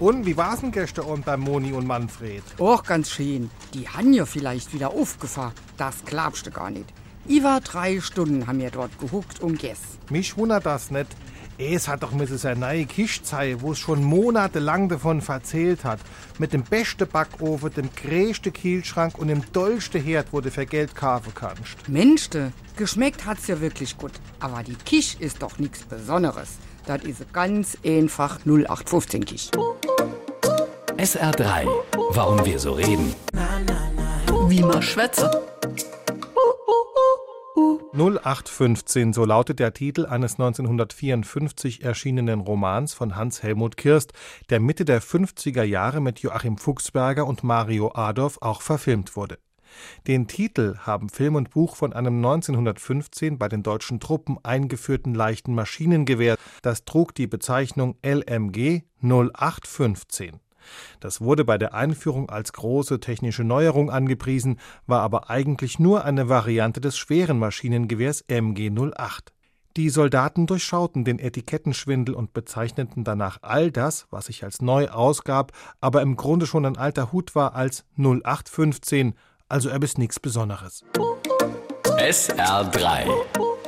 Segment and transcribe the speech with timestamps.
[0.00, 2.42] Und wie war's denn gestern Abend bei Moni und Manfred?
[2.58, 3.50] Och, ganz schön.
[3.74, 5.52] Die han ja vielleicht wieder aufgefahren.
[5.76, 6.86] Das glaubst du gar nicht.
[7.28, 9.98] Über drei Stunden haben wir dort gehuckt und gegessen.
[10.08, 11.08] Mich wundert das nicht.
[11.58, 16.00] Es hat doch mit seiner neue Kischzei, wo es schon monatelang davon verzählt hat.
[16.38, 20.94] Mit dem besten Backofen, dem größten Kielschrank und dem dollsten Herd, wo du für Geld
[20.94, 21.86] kaufen kannst.
[21.88, 24.12] Menschste, geschmeckt hat's ja wirklich gut.
[24.40, 26.52] Aber die Kisch ist doch nichts Besonderes.
[26.86, 29.50] Das ist ganz einfach 0815 Kisch.
[31.00, 31.66] SR3.
[32.10, 33.14] Warum wir so reden.
[34.48, 35.24] Wie man schwätzt.
[37.94, 44.12] 0815, so lautet der Titel eines 1954 erschienenen Romans von Hans Helmut Kirst,
[44.50, 49.38] der Mitte der 50er Jahre mit Joachim Fuchsberger und Mario Adorf auch verfilmt wurde.
[50.06, 55.54] Den Titel haben Film und Buch von einem 1915 bei den deutschen Truppen eingeführten leichten
[55.54, 56.36] Maschinengewehr.
[56.60, 60.40] Das trug die Bezeichnung LMG 0815.
[61.00, 66.28] Das wurde bei der Einführung als große technische Neuerung angepriesen, war aber eigentlich nur eine
[66.28, 69.32] Variante des schweren Maschinengewehrs MG 08.
[69.76, 75.52] Die Soldaten durchschauten den Etikettenschwindel und bezeichneten danach all das, was sich als neu ausgab,
[75.80, 79.14] aber im Grunde schon ein alter Hut war, als 0815,
[79.48, 80.84] also er bis nichts Besonderes.
[81.98, 83.59] SR3